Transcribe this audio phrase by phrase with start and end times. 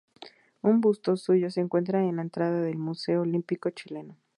[0.63, 4.17] Un busto suyo se encuentra en la entrada del Museo Olímpico Chileno.